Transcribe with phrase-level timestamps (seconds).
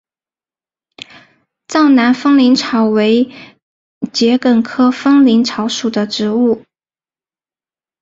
[1.67, 3.29] 藏南风铃草为
[4.11, 6.65] 桔梗科风铃草属的植物。